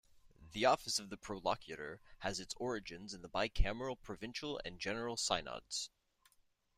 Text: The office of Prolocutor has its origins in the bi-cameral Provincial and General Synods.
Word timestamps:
The 0.53 0.65
office 0.65 0.97
of 0.97 1.11
Prolocutor 1.11 1.99
has 2.21 2.39
its 2.39 2.55
origins 2.55 3.13
in 3.13 3.21
the 3.21 3.27
bi-cameral 3.29 3.97
Provincial 4.01 4.59
and 4.65 4.79
General 4.79 5.15
Synods. 5.15 5.91